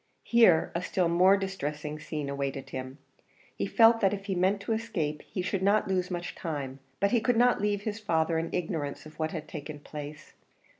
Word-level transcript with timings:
Here 0.23 0.71
a 0.73 0.81
still 0.81 1.07
more 1.07 1.37
distressing 1.37 1.99
scene 1.99 2.27
awaited 2.27 2.71
him. 2.71 2.97
He 3.55 3.67
felt 3.67 3.99
that 3.99 4.15
if 4.15 4.25
he 4.25 4.33
meant 4.33 4.59
to 4.61 4.73
escape 4.73 5.21
he 5.21 5.43
should 5.43 5.61
not 5.61 5.87
lose 5.87 6.09
much 6.09 6.33
time, 6.33 6.79
but 6.99 7.11
he 7.11 7.21
could 7.21 7.37
not 7.37 7.61
leave 7.61 7.83
his 7.83 7.99
father 7.99 8.39
in 8.39 8.49
ignorance 8.51 9.05
of 9.05 9.19
what 9.19 9.29
had 9.29 9.47
taken 9.47 9.79
place. 9.79 10.33